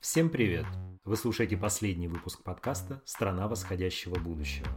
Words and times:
Всем 0.00 0.30
привет! 0.30 0.66
Вы 1.04 1.16
слушаете 1.16 1.56
последний 1.56 2.06
выпуск 2.06 2.44
подкаста 2.44 3.02
«Страна 3.04 3.48
восходящего 3.48 4.20
будущего». 4.20 4.68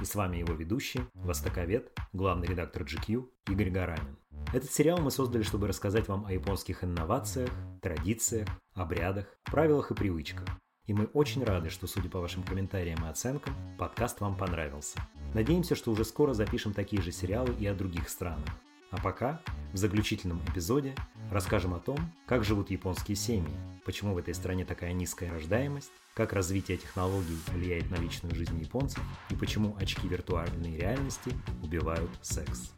И 0.00 0.06
с 0.06 0.14
вами 0.14 0.38
его 0.38 0.54
ведущий, 0.54 1.02
востоковед, 1.12 1.92
главный 2.14 2.46
редактор 2.46 2.84
GQ 2.84 3.28
Игорь 3.48 3.68
Гаранин. 3.68 4.16
Этот 4.54 4.72
сериал 4.72 4.98
мы 5.02 5.10
создали, 5.10 5.42
чтобы 5.42 5.68
рассказать 5.68 6.08
вам 6.08 6.24
о 6.24 6.32
японских 6.32 6.84
инновациях, 6.84 7.50
традициях, 7.82 8.48
обрядах, 8.72 9.26
правилах 9.44 9.90
и 9.90 9.94
привычках. 9.94 10.48
И 10.86 10.94
мы 10.94 11.04
очень 11.12 11.44
рады, 11.44 11.68
что, 11.68 11.86
судя 11.86 12.08
по 12.08 12.20
вашим 12.20 12.44
комментариям 12.44 13.04
и 13.04 13.10
оценкам, 13.10 13.54
подкаст 13.78 14.22
вам 14.22 14.38
понравился. 14.38 14.98
Надеемся, 15.34 15.74
что 15.74 15.90
уже 15.90 16.04
скоро 16.04 16.34
запишем 16.34 16.74
такие 16.74 17.00
же 17.00 17.10
сериалы 17.10 17.54
и 17.58 17.66
о 17.66 17.74
других 17.74 18.08
странах. 18.08 18.44
А 18.90 18.98
пока, 19.00 19.40
в 19.72 19.78
заключительном 19.78 20.42
эпизоде, 20.48 20.94
расскажем 21.30 21.72
о 21.72 21.78
том, 21.78 21.96
как 22.26 22.44
живут 22.44 22.70
японские 22.70 23.16
семьи, 23.16 23.54
почему 23.86 24.12
в 24.12 24.18
этой 24.18 24.34
стране 24.34 24.66
такая 24.66 24.92
низкая 24.92 25.32
рождаемость, 25.32 25.90
как 26.12 26.34
развитие 26.34 26.76
технологий 26.76 27.38
влияет 27.48 27.90
на 27.90 27.94
личную 27.94 28.34
жизнь 28.34 28.60
японцев 28.60 29.02
и 29.30 29.34
почему 29.34 29.74
очки 29.80 30.06
виртуальной 30.06 30.76
реальности 30.76 31.32
убивают 31.62 32.10
секс. 32.20 32.74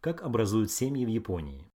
Как 0.00 0.22
образуют 0.22 0.70
семьи 0.70 1.04
в 1.04 1.10
Японии? 1.10 1.70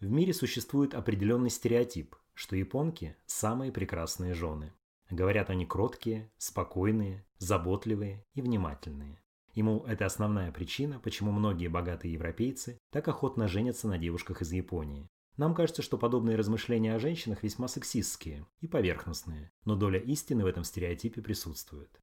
В 0.00 0.08
мире 0.10 0.32
существует 0.32 0.94
определенный 0.94 1.50
стереотип, 1.50 2.16
что 2.32 2.56
японки– 2.56 3.18
самые 3.26 3.70
прекрасные 3.70 4.32
жены. 4.32 4.72
Говорят 5.10 5.50
они 5.50 5.66
кроткие, 5.66 6.32
спокойные, 6.38 7.26
заботливые 7.36 8.24
и 8.32 8.40
внимательные. 8.40 9.22
Мол, 9.56 9.84
это 9.84 10.06
основная 10.06 10.52
причина, 10.52 10.98
почему 11.00 11.32
многие 11.32 11.68
богатые 11.68 12.14
европейцы 12.14 12.78
так 12.90 13.06
охотно 13.08 13.46
женятся 13.46 13.88
на 13.88 13.98
девушках 13.98 14.40
из 14.40 14.50
Японии. 14.50 15.10
Нам 15.36 15.54
кажется, 15.54 15.82
что 15.82 15.98
подобные 15.98 16.36
размышления 16.36 16.94
о 16.94 16.98
женщинах 16.98 17.42
весьма 17.42 17.68
сексистские 17.68 18.46
и 18.60 18.68
поверхностные, 18.68 19.52
но 19.66 19.76
доля 19.76 19.98
истины 20.00 20.44
в 20.44 20.46
этом 20.46 20.64
стереотипе 20.64 21.20
присутствует. 21.20 22.00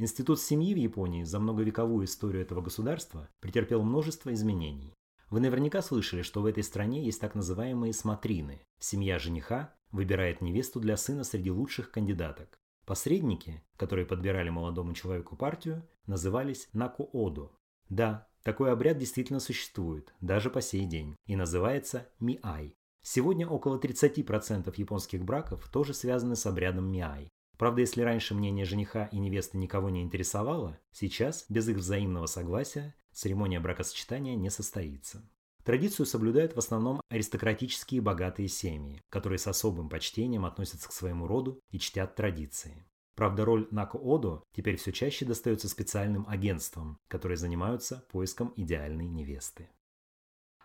Институт 0.00 0.40
семьи 0.40 0.72
в 0.74 0.76
Японии 0.76 1.24
за 1.24 1.40
многовековую 1.40 2.04
историю 2.06 2.42
этого 2.42 2.60
государства 2.60 3.28
претерпел 3.40 3.82
множество 3.82 4.32
изменений. 4.32 4.94
Вы 5.28 5.40
наверняка 5.40 5.82
слышали, 5.82 6.22
что 6.22 6.40
в 6.40 6.46
этой 6.46 6.62
стране 6.62 7.04
есть 7.04 7.20
так 7.20 7.34
называемые 7.34 7.92
смотрины. 7.92 8.62
Семья 8.78 9.18
жениха 9.18 9.74
выбирает 9.90 10.40
невесту 10.40 10.78
для 10.78 10.96
сына 10.96 11.24
среди 11.24 11.50
лучших 11.50 11.90
кандидаток. 11.90 12.60
Посредники, 12.86 13.64
которые 13.76 14.06
подбирали 14.06 14.50
молодому 14.50 14.94
человеку 14.94 15.34
партию, 15.34 15.84
назывались 16.06 16.68
накуодо. 16.72 17.50
Да, 17.88 18.28
такой 18.44 18.70
обряд 18.70 18.98
действительно 18.98 19.40
существует, 19.40 20.14
даже 20.20 20.48
по 20.48 20.60
сей 20.60 20.86
день, 20.86 21.16
и 21.26 21.34
называется 21.34 22.08
миай. 22.20 22.76
Сегодня 23.02 23.48
около 23.48 23.80
30% 23.80 24.72
японских 24.76 25.24
браков 25.24 25.68
тоже 25.68 25.92
связаны 25.92 26.36
с 26.36 26.46
обрядом 26.46 26.88
миай. 26.88 27.28
Правда, 27.58 27.80
если 27.80 28.02
раньше 28.02 28.34
мнение 28.34 28.64
жениха 28.64 29.06
и 29.06 29.18
невесты 29.18 29.58
никого 29.58 29.90
не 29.90 30.02
интересовало, 30.02 30.78
сейчас, 30.92 31.44
без 31.48 31.68
их 31.68 31.78
взаимного 31.78 32.26
согласия, 32.26 32.94
церемония 33.12 33.58
бракосочетания 33.58 34.36
не 34.36 34.48
состоится. 34.48 35.28
Традицию 35.64 36.06
соблюдают 36.06 36.54
в 36.54 36.58
основном 36.58 37.02
аристократические 37.10 38.00
богатые 38.00 38.48
семьи, 38.48 39.02
которые 39.10 39.40
с 39.40 39.48
особым 39.48 39.88
почтением 39.88 40.46
относятся 40.46 40.88
к 40.88 40.92
своему 40.92 41.26
роду 41.26 41.60
и 41.70 41.80
чтят 41.80 42.14
традиции. 42.14 42.86
Правда, 43.16 43.44
роль 43.44 43.66
Нако-Одо 43.72 44.44
теперь 44.54 44.76
все 44.76 44.92
чаще 44.92 45.24
достается 45.24 45.68
специальным 45.68 46.24
агентствам, 46.28 46.96
которые 47.08 47.36
занимаются 47.36 48.06
поиском 48.12 48.52
идеальной 48.54 49.08
невесты. 49.08 49.68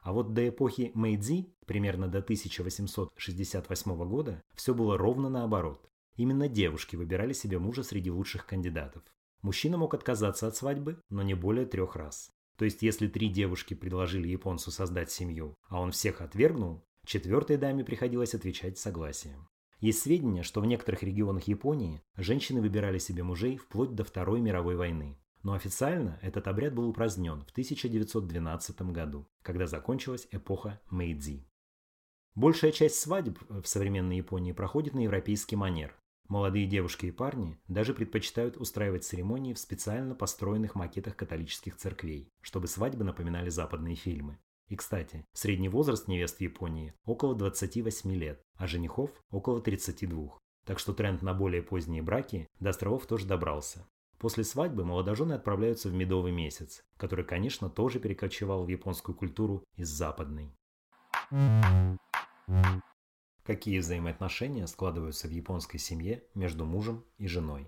А 0.03 0.13
вот 0.13 0.34
до 0.34 0.47
эпохи 0.47 0.91
Мэйдзи, 0.94 1.56
примерно 1.66 2.07
до 2.07 2.19
1868 2.19 4.07
года, 4.07 4.44
все 4.53 4.75
было 4.75 4.96
ровно 4.96 5.29
наоборот. 5.29 5.90
Именно 6.16 6.47
девушки 6.47 6.96
выбирали 6.96 7.34
себе 7.34 7.59
мужа 7.59 7.84
среди 7.84 8.12
лучших 8.12 8.46
кандидатов. 8.46 9.03
Мужчина 9.41 9.78
мог 9.78 9.94
отказаться 9.94 10.47
от 10.47 10.56
свадьбы, 10.56 11.01
но 11.09 11.22
не 11.22 11.34
более 11.34 11.66
трех 11.66 11.96
раз. 11.96 12.31
То 12.57 12.66
есть, 12.66 12.81
если 12.81 13.07
три 13.07 13.29
девушки 13.29 13.74
предложили 13.74 14.28
японцу 14.28 14.72
создать 14.72 15.12
семью, 15.12 15.56
а 15.68 15.81
он 15.81 15.91
всех 15.91 16.22
отвергнул, 16.22 16.85
четвертой 17.06 17.57
даме 17.57 17.84
приходилось 17.84 18.35
отвечать 18.35 18.78
согласием. 18.78 19.47
Есть 19.79 20.03
сведения, 20.03 20.44
что 20.44 20.62
в 20.62 20.66
некоторых 20.66 21.03
регионах 21.03 21.44
Японии 21.47 22.02
женщины 22.16 22.62
выбирали 22.62 23.00
себе 23.00 23.23
мужей 23.23 23.57
вплоть 23.57 23.96
до 23.96 24.06
Второй 24.06 24.40
мировой 24.40 24.78
войны. 24.78 25.19
Но 25.41 25.53
официально 25.53 26.19
этот 26.22 26.47
обряд 26.47 26.73
был 26.73 26.88
упразднен 26.88 27.44
в 27.44 27.52
1912 27.52 28.81
году, 28.94 29.28
когда 29.41 29.68
закончилась 29.68 30.28
эпоха 30.31 30.79
Мэйдзи. 30.90 31.46
Большая 32.34 32.72
часть 32.72 32.96
свадеб 32.96 33.38
в 33.50 33.66
современной 33.66 34.18
Японии 34.18 34.53
проходит 34.53 34.94
на 34.94 35.02
европейский 35.02 35.57
манер, 35.57 35.94
Молодые 36.33 36.66
девушки 36.66 37.05
и 37.05 37.11
парни 37.11 37.59
даже 37.67 37.94
предпочитают 37.94 38.57
устраивать 38.57 39.03
церемонии 39.03 39.53
в 39.53 39.59
специально 39.59 40.16
построенных 40.16 40.73
макетах 40.73 41.16
католических 41.16 41.75
церквей, 41.75 42.33
чтобы 42.41 42.66
свадьбы 42.66 43.03
напоминали 43.03 43.49
западные 43.49 43.94
фильмы. 43.94 44.39
И, 44.67 44.75
кстати, 44.75 45.27
средний 45.33 45.69
возраст 45.69 46.07
невест 46.07 46.38
в 46.38 46.41
Японии 46.41 46.95
около 47.05 47.35
28 47.35 48.16
лет, 48.16 48.41
а 48.55 48.66
женихов 48.66 49.11
около 49.29 49.61
32. 49.61 50.39
Так 50.66 50.79
что 50.79 50.93
тренд 50.93 51.22
на 51.22 51.35
более 51.35 51.61
поздние 51.61 52.01
браки 52.01 52.47
до 52.59 52.72
островов 52.72 53.05
тоже 53.05 53.27
добрался. 53.27 53.88
После 54.17 54.43
свадьбы 54.43 54.83
молодожены 54.83 55.33
отправляются 55.33 55.89
в 55.89 55.93
медовый 55.93 56.31
месяц, 56.31 56.83
который, 56.97 57.25
конечно, 57.25 57.69
тоже 57.69 57.99
перекочевал 57.99 58.66
в 58.66 58.69
японскую 58.69 59.16
культуру 59.16 59.63
из 59.75 59.88
западной. 59.89 60.51
Какие 63.43 63.79
взаимоотношения 63.79 64.65
складываются 64.67 65.27
в 65.27 65.31
японской 65.31 65.77
семье 65.77 66.23
между 66.33 66.65
мужем 66.65 67.03
и 67.17 67.27
женой? 67.27 67.67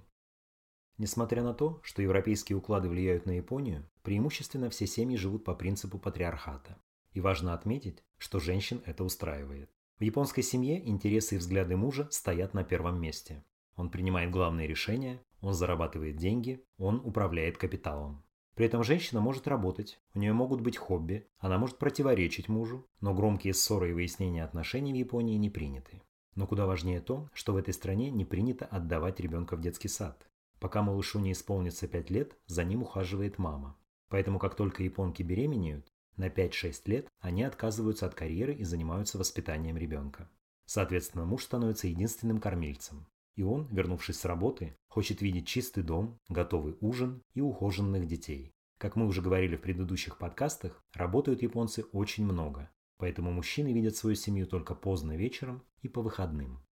Несмотря 0.97 1.43
на 1.43 1.53
то, 1.53 1.81
что 1.83 2.01
европейские 2.01 2.57
уклады 2.57 2.87
влияют 2.87 3.25
на 3.25 3.31
Японию, 3.31 3.85
преимущественно 4.01 4.69
все 4.69 4.87
семьи 4.87 5.17
живут 5.17 5.43
по 5.43 5.53
принципу 5.53 5.99
патриархата. 5.99 6.77
И 7.11 7.19
важно 7.19 7.53
отметить, 7.53 8.03
что 8.17 8.39
женщин 8.39 8.81
это 8.85 9.03
устраивает. 9.03 9.69
В 9.99 10.03
японской 10.03 10.41
семье 10.41 10.87
интересы 10.87 11.35
и 11.35 11.37
взгляды 11.37 11.75
мужа 11.75 12.07
стоят 12.09 12.53
на 12.53 12.63
первом 12.63 13.01
месте. 13.01 13.43
Он 13.75 13.89
принимает 13.89 14.31
главные 14.31 14.67
решения, 14.67 15.21
он 15.41 15.53
зарабатывает 15.53 16.15
деньги, 16.15 16.65
он 16.77 17.01
управляет 17.03 17.57
капиталом. 17.57 18.23
При 18.55 18.66
этом 18.66 18.83
женщина 18.83 19.19
может 19.19 19.47
работать, 19.47 19.99
у 20.13 20.19
нее 20.19 20.31
могут 20.31 20.61
быть 20.61 20.77
хобби, 20.77 21.27
она 21.39 21.57
может 21.57 21.77
противоречить 21.77 22.47
мужу, 22.47 22.88
но 23.01 23.13
громкие 23.13 23.53
ссоры 23.53 23.89
и 23.91 23.93
выяснения 23.93 24.45
отношений 24.45 24.93
в 24.93 24.95
Японии 24.95 25.35
не 25.35 25.49
приняты. 25.49 26.01
Но 26.35 26.47
куда 26.47 26.66
важнее 26.66 27.01
то, 27.01 27.29
что 27.33 27.53
в 27.53 27.57
этой 27.57 27.73
стране 27.73 28.11
не 28.11 28.23
принято 28.23 28.66
отдавать 28.66 29.19
ребенка 29.19 29.57
в 29.57 29.61
детский 29.61 29.89
сад. 29.89 30.27
Пока 30.59 30.81
малышу 30.81 31.19
не 31.19 31.33
исполнится 31.33 31.88
5 31.88 32.09
лет, 32.09 32.38
за 32.47 32.63
ним 32.63 32.83
ухаживает 32.83 33.38
мама. 33.38 33.77
Поэтому 34.07 34.39
как 34.39 34.55
только 34.55 34.83
японки 34.83 35.22
беременеют, 35.22 35.91
на 36.16 36.29
5-6 36.29 36.81
лет 36.85 37.07
они 37.19 37.43
отказываются 37.43 38.05
от 38.05 38.16
карьеры 38.16 38.53
и 38.53 38.63
занимаются 38.63 39.17
воспитанием 39.17 39.75
ребенка. 39.75 40.29
Соответственно, 40.66 41.25
муж 41.25 41.43
становится 41.43 41.87
единственным 41.87 42.39
кормильцем. 42.39 43.05
И 43.35 43.44
он, 43.44 43.68
вернувшись 43.72 44.19
с 44.19 44.25
работы, 44.25 44.78
хочет 44.88 45.22
видеть 45.22 45.47
чистый 45.47 45.84
дом, 45.84 46.19
готовый 46.29 46.78
ужин 46.79 47.22
и 47.34 47.41
ухоженных 47.41 48.07
детей. 48.07 48.53
Как 48.78 48.96
мы 48.96 49.06
уже 49.06 49.22
говорили 49.22 49.56
в 49.56 49.62
предыдущих 49.62 50.18
подкастах, 50.18 50.84
работают 50.94 51.41
японцы 51.41 51.84
очень 51.91 52.25
много, 52.25 52.69
поэтому 52.97 53.31
мужчины 53.31 53.73
видят 53.73 53.96
свою 53.96 54.16
семью 54.16 54.47
только 54.47 54.75
поздно 54.75 55.16
вечером 55.16 55.64
и 55.82 55.87
по 55.87 56.02
выходным. 56.02 56.66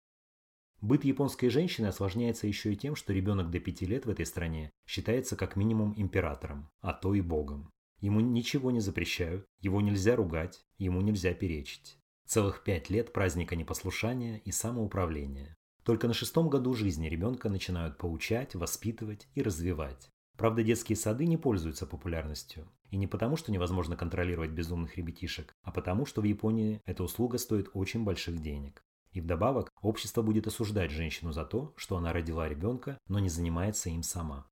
Быт 0.81 1.03
японской 1.05 1.49
женщины 1.49 1.87
осложняется 1.87 2.47
еще 2.47 2.73
и 2.73 2.75
тем, 2.75 2.95
что 2.95 3.13
ребенок 3.13 3.51
до 3.51 3.59
5 3.59 3.81
лет 3.83 4.05
в 4.07 4.09
этой 4.09 4.25
стране 4.25 4.71
считается 4.87 5.35
как 5.35 5.55
минимум 5.55 5.93
императором, 5.95 6.71
а 6.79 6.93
то 6.93 7.13
и 7.13 7.21
богом. 7.21 7.69
Ему 7.99 8.19
ничего 8.19 8.71
не 8.71 8.79
запрещают, 8.79 9.45
его 9.59 9.79
нельзя 9.79 10.15
ругать, 10.15 10.65
ему 10.79 11.01
нельзя 11.01 11.35
перечить. 11.35 11.99
Целых 12.25 12.63
пять 12.63 12.89
лет 12.89 13.13
праздника 13.13 13.55
непослушания 13.55 14.41
и 14.43 14.51
самоуправления. 14.51 15.55
Только 15.83 16.07
на 16.07 16.13
шестом 16.13 16.49
году 16.49 16.73
жизни 16.73 17.07
ребенка 17.07 17.49
начинают 17.49 17.97
поучать, 17.97 18.55
воспитывать 18.55 19.27
и 19.33 19.41
развивать. 19.41 20.09
Правда, 20.37 20.63
детские 20.63 20.95
сады 20.95 21.25
не 21.25 21.37
пользуются 21.37 21.85
популярностью. 21.85 22.67
И 22.89 22.97
не 22.97 23.07
потому, 23.07 23.37
что 23.37 23.51
невозможно 23.51 23.95
контролировать 23.95 24.51
безумных 24.51 24.97
ребятишек, 24.97 25.53
а 25.63 25.71
потому, 25.71 26.05
что 26.05 26.21
в 26.21 26.25
Японии 26.25 26.81
эта 26.85 27.03
услуга 27.03 27.37
стоит 27.37 27.69
очень 27.73 28.03
больших 28.03 28.41
денег. 28.41 28.83
И 29.11 29.21
вдобавок, 29.21 29.69
общество 29.81 30.21
будет 30.21 30.47
осуждать 30.47 30.91
женщину 30.91 31.31
за 31.31 31.45
то, 31.45 31.73
что 31.77 31.97
она 31.97 32.13
родила 32.13 32.47
ребенка, 32.47 32.97
но 33.07 33.19
не 33.19 33.29
занимается 33.29 33.89
им 33.89 34.03
сама. 34.03 34.47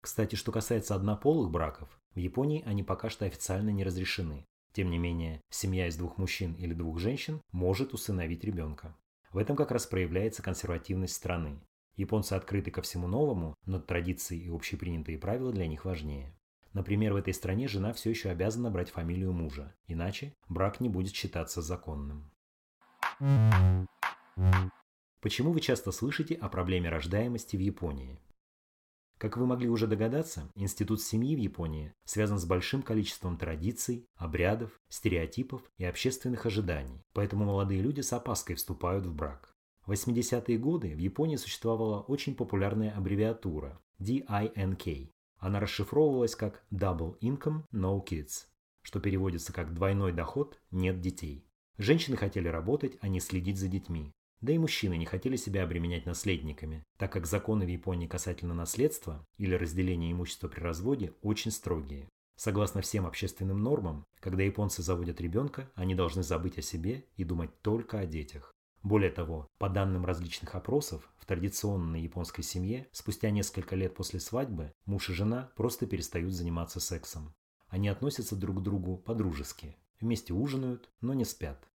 Кстати, 0.00 0.34
что 0.34 0.50
касается 0.50 0.94
однополых 0.94 1.50
браков, 1.50 1.88
в 2.14 2.18
Японии 2.18 2.62
они 2.66 2.82
пока 2.82 3.08
что 3.08 3.24
официально 3.24 3.70
не 3.70 3.84
разрешены. 3.84 4.44
Тем 4.72 4.90
не 4.90 4.98
менее, 4.98 5.42
семья 5.50 5.86
из 5.86 5.96
двух 5.96 6.18
мужчин 6.18 6.54
или 6.54 6.74
двух 6.74 6.98
женщин 6.98 7.40
может 7.52 7.92
усыновить 7.92 8.44
ребенка. 8.44 8.96
В 9.32 9.38
этом 9.38 9.56
как 9.56 9.70
раз 9.70 9.86
проявляется 9.86 10.42
консервативность 10.42 11.14
страны. 11.14 11.60
Японцы 11.96 12.34
открыты 12.34 12.70
ко 12.70 12.82
всему 12.82 13.06
новому, 13.08 13.54
но 13.64 13.80
традиции 13.80 14.38
и 14.38 14.48
общепринятые 14.48 15.18
правила 15.18 15.52
для 15.52 15.66
них 15.66 15.84
важнее. 15.84 16.36
Например, 16.72 17.12
в 17.12 17.16
этой 17.16 17.34
стране 17.34 17.68
жена 17.68 17.92
все 17.92 18.10
еще 18.10 18.30
обязана 18.30 18.70
брать 18.70 18.90
фамилию 18.90 19.32
мужа, 19.32 19.74
иначе 19.86 20.34
брак 20.48 20.80
не 20.80 20.88
будет 20.88 21.14
считаться 21.14 21.60
законным. 21.60 22.30
Почему 25.20 25.52
вы 25.52 25.60
часто 25.60 25.92
слышите 25.92 26.34
о 26.34 26.48
проблеме 26.48 26.88
рождаемости 26.88 27.56
в 27.56 27.60
Японии? 27.60 28.18
Как 29.22 29.36
вы 29.36 29.46
могли 29.46 29.68
уже 29.68 29.86
догадаться, 29.86 30.50
институт 30.56 31.00
семьи 31.00 31.36
в 31.36 31.38
Японии 31.38 31.94
связан 32.04 32.40
с 32.40 32.44
большим 32.44 32.82
количеством 32.82 33.36
традиций, 33.36 34.08
обрядов, 34.16 34.72
стереотипов 34.88 35.62
и 35.78 35.84
общественных 35.84 36.44
ожиданий, 36.44 37.04
поэтому 37.12 37.44
молодые 37.44 37.82
люди 37.82 38.00
с 38.00 38.12
опаской 38.12 38.56
вступают 38.56 39.06
в 39.06 39.14
брак. 39.14 39.54
В 39.86 39.92
80-е 39.92 40.58
годы 40.58 40.96
в 40.96 40.98
Японии 40.98 41.36
существовала 41.36 42.00
очень 42.00 42.34
популярная 42.34 42.90
аббревиатура 42.90 43.80
DINK. 44.00 45.12
Она 45.38 45.60
расшифровывалась 45.60 46.34
как 46.34 46.64
Double 46.72 47.16
Income 47.20 47.62
No 47.72 48.04
Kids, 48.04 48.46
что 48.82 48.98
переводится 48.98 49.52
как 49.52 49.72
«двойной 49.72 50.12
доход, 50.12 50.60
нет 50.72 51.00
детей». 51.00 51.46
Женщины 51.78 52.16
хотели 52.16 52.48
работать, 52.48 52.98
а 53.00 53.06
не 53.06 53.20
следить 53.20 53.60
за 53.60 53.68
детьми. 53.68 54.12
Да 54.42 54.52
и 54.52 54.58
мужчины 54.58 54.98
не 54.98 55.06
хотели 55.06 55.36
себя 55.36 55.62
обременять 55.62 56.04
наследниками, 56.04 56.84
так 56.98 57.12
как 57.12 57.26
законы 57.26 57.64
в 57.64 57.68
Японии 57.68 58.08
касательно 58.08 58.54
наследства 58.54 59.24
или 59.38 59.54
разделения 59.54 60.10
имущества 60.10 60.48
при 60.48 60.60
разводе 60.60 61.14
очень 61.22 61.52
строгие. 61.52 62.08
Согласно 62.34 62.80
всем 62.80 63.06
общественным 63.06 63.62
нормам, 63.62 64.04
когда 64.18 64.42
японцы 64.42 64.82
заводят 64.82 65.20
ребенка, 65.20 65.70
они 65.76 65.94
должны 65.94 66.24
забыть 66.24 66.58
о 66.58 66.62
себе 66.62 67.04
и 67.16 67.22
думать 67.22 67.50
только 67.62 68.00
о 68.00 68.06
детях. 68.06 68.52
Более 68.82 69.12
того, 69.12 69.46
по 69.58 69.68
данным 69.68 70.04
различных 70.04 70.56
опросов, 70.56 71.08
в 71.18 71.24
традиционной 71.24 72.02
японской 72.02 72.42
семье 72.42 72.88
спустя 72.90 73.30
несколько 73.30 73.76
лет 73.76 73.94
после 73.94 74.18
свадьбы 74.18 74.72
муж 74.86 75.08
и 75.08 75.12
жена 75.12 75.52
просто 75.54 75.86
перестают 75.86 76.32
заниматься 76.32 76.80
сексом. 76.80 77.32
Они 77.68 77.88
относятся 77.88 78.34
друг 78.34 78.58
к 78.58 78.62
другу 78.62 78.96
по-дружески, 78.96 79.76
вместе 80.00 80.34
ужинают, 80.34 80.90
но 81.00 81.14
не 81.14 81.24
спят. 81.24 81.68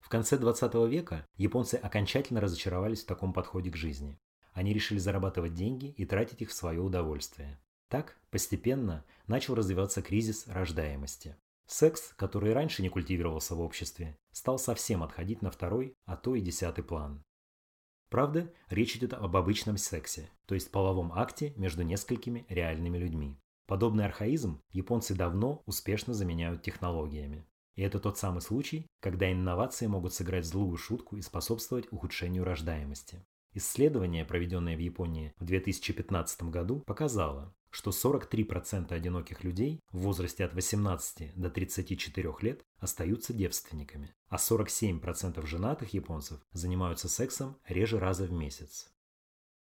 В 0.00 0.08
конце 0.08 0.38
20 0.38 0.74
века 0.88 1.26
японцы 1.36 1.76
окончательно 1.76 2.40
разочаровались 2.40 3.02
в 3.02 3.06
таком 3.06 3.32
подходе 3.32 3.70
к 3.70 3.76
жизни. 3.76 4.18
Они 4.52 4.72
решили 4.72 4.98
зарабатывать 4.98 5.54
деньги 5.54 5.94
и 5.96 6.04
тратить 6.04 6.42
их 6.42 6.50
в 6.50 6.54
свое 6.54 6.80
удовольствие. 6.80 7.60
Так, 7.88 8.18
постепенно, 8.30 9.04
начал 9.26 9.54
развиваться 9.54 10.02
кризис 10.02 10.46
рождаемости. 10.48 11.36
Секс, 11.66 12.12
который 12.16 12.52
раньше 12.52 12.82
не 12.82 12.88
культивировался 12.88 13.54
в 13.54 13.60
обществе, 13.60 14.18
стал 14.32 14.58
совсем 14.58 15.02
отходить 15.04 15.42
на 15.42 15.50
второй, 15.50 15.94
а 16.04 16.16
то 16.16 16.34
и 16.34 16.40
десятый 16.40 16.82
план. 16.82 17.22
Правда, 18.08 18.52
речь 18.68 18.96
идет 18.96 19.12
об 19.12 19.36
обычном 19.36 19.76
сексе, 19.76 20.28
то 20.46 20.56
есть 20.56 20.72
половом 20.72 21.12
акте 21.12 21.52
между 21.56 21.84
несколькими 21.84 22.44
реальными 22.48 22.98
людьми. 22.98 23.38
Подобный 23.66 24.04
архаизм 24.04 24.60
японцы 24.72 25.14
давно 25.14 25.62
успешно 25.64 26.12
заменяют 26.12 26.62
технологиями. 26.62 27.46
И 27.80 27.82
это 27.82 27.98
тот 27.98 28.18
самый 28.18 28.42
случай, 28.42 28.86
когда 29.00 29.32
инновации 29.32 29.86
могут 29.86 30.12
сыграть 30.12 30.44
злую 30.44 30.76
шутку 30.76 31.16
и 31.16 31.22
способствовать 31.22 31.90
ухудшению 31.90 32.44
рождаемости. 32.44 33.24
Исследование, 33.54 34.26
проведенное 34.26 34.76
в 34.76 34.80
Японии 34.80 35.32
в 35.38 35.46
2015 35.46 36.42
году, 36.50 36.80
показало, 36.80 37.54
что 37.70 37.90
43% 37.90 38.92
одиноких 38.92 39.44
людей 39.44 39.80
в 39.92 40.00
возрасте 40.00 40.44
от 40.44 40.52
18 40.52 41.34
до 41.34 41.48
34 41.48 42.34
лет 42.42 42.60
остаются 42.76 43.32
девственниками, 43.32 44.14
а 44.28 44.36
47% 44.36 45.46
женатых 45.46 45.94
японцев 45.94 46.38
занимаются 46.52 47.08
сексом 47.08 47.56
реже 47.66 47.98
раза 47.98 48.26
в 48.26 48.32
месяц. 48.32 48.92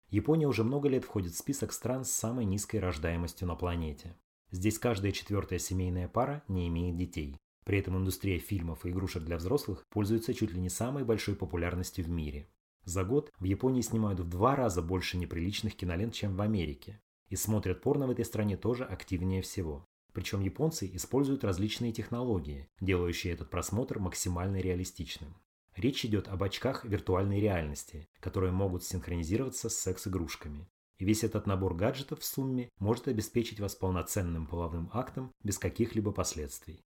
Япония 0.07 0.47
уже 0.47 0.63
много 0.63 0.87
лет 0.87 1.03
входит 1.03 1.33
в 1.33 1.37
список 1.37 1.73
стран 1.73 2.05
с 2.05 2.11
самой 2.11 2.45
низкой 2.45 2.77
рождаемостью 2.77 3.49
на 3.49 3.55
планете. 3.55 4.15
Здесь 4.49 4.79
каждая 4.79 5.11
четвертая 5.11 5.59
семейная 5.59 6.07
пара 6.07 6.41
не 6.47 6.69
имеет 6.69 6.95
детей, 6.95 7.37
при 7.67 7.79
этом 7.79 7.97
индустрия 7.97 8.39
фильмов 8.39 8.85
и 8.85 8.91
игрушек 8.91 9.23
для 9.23 9.35
взрослых 9.35 9.85
пользуется 9.89 10.33
чуть 10.33 10.53
ли 10.53 10.59
не 10.61 10.69
самой 10.69 11.03
большой 11.03 11.35
популярностью 11.35 12.05
в 12.05 12.07
мире. 12.07 12.47
За 12.85 13.03
год 13.03 13.29
в 13.39 13.43
Японии 13.43 13.81
снимают 13.81 14.21
в 14.21 14.29
два 14.29 14.55
раза 14.55 14.81
больше 14.81 15.17
неприличных 15.17 15.75
кинолент, 15.75 16.13
чем 16.13 16.37
в 16.37 16.41
Америке. 16.41 17.01
И 17.27 17.35
смотрят 17.35 17.81
порно 17.81 18.07
в 18.07 18.11
этой 18.11 18.23
стране 18.23 18.55
тоже 18.55 18.85
активнее 18.85 19.41
всего. 19.41 19.85
Причем 20.13 20.39
японцы 20.39 20.89
используют 20.93 21.43
различные 21.43 21.91
технологии, 21.91 22.69
делающие 22.79 23.33
этот 23.33 23.49
просмотр 23.49 23.99
максимально 23.99 24.61
реалистичным. 24.61 25.35
Речь 25.75 26.05
идет 26.05 26.29
об 26.29 26.43
очках 26.43 26.85
виртуальной 26.85 27.41
реальности, 27.41 28.07
которые 28.21 28.53
могут 28.53 28.85
синхронизироваться 28.85 29.67
с 29.67 29.77
секс-игрушками. 29.77 30.69
И 30.99 31.03
весь 31.03 31.25
этот 31.25 31.47
набор 31.47 31.75
гаджетов 31.75 32.21
в 32.21 32.25
сумме 32.25 32.69
может 32.79 33.09
обеспечить 33.09 33.59
вас 33.59 33.75
полноценным 33.75 34.47
половым 34.47 34.89
актом 34.93 35.33
без 35.43 35.59
каких-либо 35.59 36.13
последствий. 36.13 36.86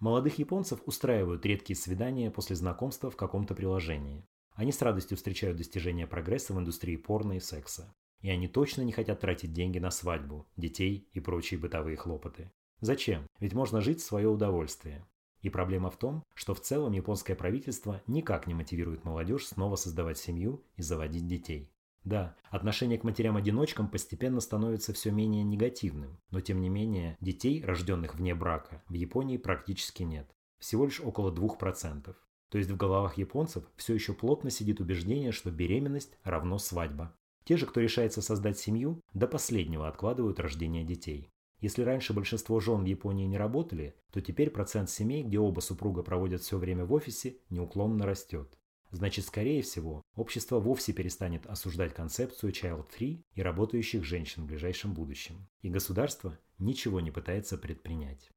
Молодых 0.00 0.38
японцев 0.38 0.80
устраивают 0.86 1.44
редкие 1.44 1.76
свидания 1.76 2.30
после 2.30 2.54
знакомства 2.54 3.10
в 3.10 3.16
каком-то 3.16 3.54
приложении. 3.54 4.24
Они 4.52 4.70
с 4.70 4.80
радостью 4.80 5.16
встречают 5.16 5.56
достижения 5.56 6.06
прогресса 6.06 6.54
в 6.54 6.58
индустрии 6.58 6.96
порно 6.96 7.34
и 7.34 7.40
секса. 7.40 7.92
И 8.20 8.30
они 8.30 8.46
точно 8.46 8.82
не 8.82 8.92
хотят 8.92 9.20
тратить 9.20 9.52
деньги 9.52 9.78
на 9.78 9.90
свадьбу, 9.90 10.46
детей 10.56 11.08
и 11.12 11.20
прочие 11.20 11.58
бытовые 11.58 11.96
хлопоты. 11.96 12.52
Зачем? 12.80 13.26
Ведь 13.40 13.54
можно 13.54 13.80
жить 13.80 14.00
в 14.00 14.04
свое 14.04 14.28
удовольствие. 14.28 15.04
И 15.42 15.50
проблема 15.50 15.90
в 15.90 15.96
том, 15.96 16.22
что 16.34 16.54
в 16.54 16.60
целом 16.60 16.92
японское 16.92 17.34
правительство 17.34 18.02
никак 18.06 18.46
не 18.46 18.54
мотивирует 18.54 19.04
молодежь 19.04 19.46
снова 19.46 19.76
создавать 19.76 20.18
семью 20.18 20.64
и 20.76 20.82
заводить 20.82 21.26
детей. 21.26 21.72
Да, 22.04 22.36
отношение 22.50 22.98
к 22.98 23.04
матерям-одиночкам 23.04 23.88
постепенно 23.88 24.40
становится 24.40 24.92
все 24.92 25.10
менее 25.10 25.44
негативным, 25.44 26.18
но 26.30 26.40
тем 26.40 26.60
не 26.60 26.68
менее 26.68 27.16
детей, 27.20 27.62
рожденных 27.64 28.14
вне 28.14 28.34
брака, 28.34 28.82
в 28.88 28.94
Японии 28.94 29.36
практически 29.36 30.04
нет. 30.04 30.30
Всего 30.58 30.84
лишь 30.84 31.00
около 31.00 31.32
2%. 31.32 32.14
То 32.50 32.58
есть 32.58 32.70
в 32.70 32.76
головах 32.76 33.18
японцев 33.18 33.64
все 33.76 33.94
еще 33.94 34.14
плотно 34.14 34.50
сидит 34.50 34.80
убеждение, 34.80 35.32
что 35.32 35.50
беременность 35.50 36.16
равно 36.24 36.58
свадьба. 36.58 37.14
Те 37.44 37.56
же, 37.56 37.66
кто 37.66 37.80
решается 37.80 38.22
создать 38.22 38.58
семью, 38.58 39.00
до 39.12 39.26
последнего 39.26 39.88
откладывают 39.88 40.40
рождение 40.40 40.84
детей. 40.84 41.30
Если 41.60 41.82
раньше 41.82 42.12
большинство 42.12 42.60
жен 42.60 42.84
в 42.84 42.86
Японии 42.86 43.26
не 43.26 43.36
работали, 43.36 43.96
то 44.12 44.20
теперь 44.20 44.50
процент 44.50 44.90
семей, 44.90 45.24
где 45.24 45.38
оба 45.38 45.60
супруга 45.60 46.02
проводят 46.02 46.42
все 46.42 46.56
время 46.56 46.84
в 46.84 46.92
офисе, 46.92 47.38
неуклонно 47.50 48.06
растет. 48.06 48.57
Значит, 48.90 49.26
скорее 49.26 49.62
всего, 49.62 50.02
общество 50.14 50.60
вовсе 50.60 50.92
перестанет 50.92 51.46
осуждать 51.46 51.92
концепцию 51.92 52.52
child-free 52.52 53.22
и 53.34 53.42
работающих 53.42 54.04
женщин 54.04 54.44
в 54.44 54.46
ближайшем 54.46 54.94
будущем. 54.94 55.48
И 55.60 55.68
государство 55.68 56.38
ничего 56.58 57.00
не 57.00 57.10
пытается 57.10 57.58
предпринять. 57.58 58.30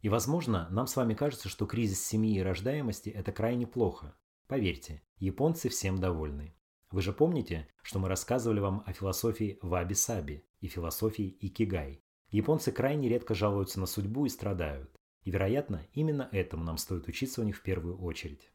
И, 0.00 0.08
возможно, 0.08 0.68
нам 0.70 0.86
с 0.86 0.96
вами 0.96 1.14
кажется, 1.14 1.48
что 1.48 1.64
кризис 1.64 2.04
семьи 2.04 2.36
и 2.36 2.42
рождаемости– 2.42 3.08
это 3.10 3.32
крайне 3.32 3.66
плохо. 3.66 4.14
Поверьте, 4.46 5.00
японцы 5.18 5.68
всем 5.68 5.98
довольны. 5.98 6.54
Вы 6.90 7.00
же 7.00 7.12
помните, 7.12 7.68
что 7.82 7.98
мы 7.98 8.08
рассказывали 8.08 8.60
вам 8.60 8.82
о 8.84 8.92
философии 8.92 9.58
ваби-саби 9.62 10.44
и 10.60 10.66
философии 10.68 11.36
икигай. 11.40 12.02
Японцы 12.30 12.72
крайне 12.72 13.08
редко 13.08 13.34
жалуются 13.34 13.80
на 13.80 13.86
судьбу 13.86 14.26
и 14.26 14.28
страдают. 14.28 14.90
И, 15.22 15.30
вероятно, 15.30 15.86
именно 15.94 16.28
этому 16.32 16.64
нам 16.64 16.76
стоит 16.76 17.06
учиться 17.08 17.40
у 17.40 17.44
них 17.44 17.56
в 17.56 17.62
первую 17.62 17.98
очередь. 17.98 18.50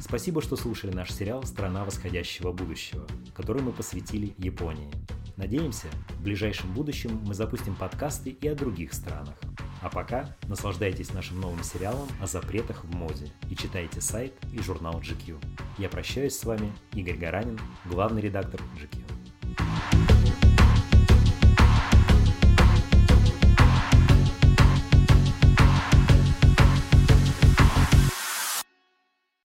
Спасибо, 0.00 0.40
что 0.42 0.56
слушали 0.56 0.92
наш 0.92 1.12
сериал 1.12 1.42
«Страна 1.44 1.84
восходящего 1.84 2.50
будущего», 2.50 3.06
который 3.34 3.62
мы 3.62 3.72
посвятили 3.72 4.34
Японии. 4.38 4.90
Надеемся, 5.36 5.86
в 6.18 6.22
ближайшем 6.22 6.72
будущем 6.72 7.20
мы 7.24 7.34
запустим 7.34 7.76
подкасты 7.76 8.30
и 8.30 8.48
о 8.48 8.54
других 8.54 8.92
странах. 8.92 9.36
А 9.80 9.88
пока 9.88 10.34
наслаждайтесь 10.48 11.12
нашим 11.12 11.40
новым 11.40 11.62
сериалом 11.62 12.08
о 12.20 12.26
запретах 12.26 12.84
в 12.84 12.94
моде 12.94 13.30
и 13.48 13.54
читайте 13.54 14.00
сайт 14.00 14.32
и 14.52 14.60
журнал 14.60 15.00
GQ. 15.00 15.36
Я 15.78 15.88
прощаюсь 15.88 16.36
с 16.36 16.44
вами, 16.44 16.72
Игорь 16.94 17.16
Гаранин, 17.16 17.58
главный 17.84 18.20
редактор 18.20 18.60
GQ. 18.76 20.57